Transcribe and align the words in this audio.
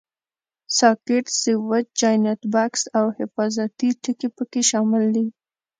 ساکټ، 0.77 1.25
سویچ، 1.41 1.87
جاینټ 1.99 2.41
بکس 2.53 2.81
او 2.99 3.05
حفاظتي 3.17 3.89
ټکي 4.03 4.29
پکې 4.35 4.61
شامل 4.69 5.03
دي. 5.15 5.25